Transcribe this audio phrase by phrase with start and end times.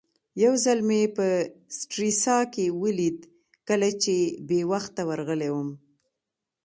[0.43, 1.27] یو ځل مې په
[1.79, 3.17] سټریسا کې ولید
[3.67, 4.15] کله چې
[4.47, 5.69] بې وخته ورغلی وم.